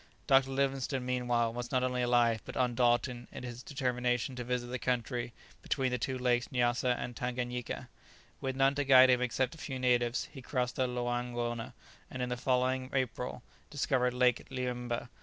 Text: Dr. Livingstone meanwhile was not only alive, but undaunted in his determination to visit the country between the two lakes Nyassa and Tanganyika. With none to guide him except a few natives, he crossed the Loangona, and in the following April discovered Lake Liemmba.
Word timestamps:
Dr. 0.25 0.49
Livingstone 0.49 1.05
meanwhile 1.05 1.53
was 1.53 1.71
not 1.71 1.83
only 1.83 2.01
alive, 2.01 2.41
but 2.43 2.55
undaunted 2.55 3.27
in 3.31 3.43
his 3.43 3.61
determination 3.61 4.35
to 4.35 4.43
visit 4.43 4.65
the 4.65 4.79
country 4.79 5.31
between 5.61 5.91
the 5.91 5.99
two 5.99 6.17
lakes 6.17 6.47
Nyassa 6.51 6.95
and 6.97 7.15
Tanganyika. 7.15 7.87
With 8.41 8.55
none 8.55 8.73
to 8.73 8.83
guide 8.83 9.11
him 9.11 9.21
except 9.21 9.53
a 9.53 9.59
few 9.59 9.77
natives, 9.77 10.27
he 10.31 10.41
crossed 10.41 10.77
the 10.77 10.87
Loangona, 10.87 11.73
and 12.09 12.23
in 12.23 12.29
the 12.29 12.35
following 12.35 12.89
April 12.93 13.43
discovered 13.69 14.15
Lake 14.15 14.47
Liemmba. 14.49 15.07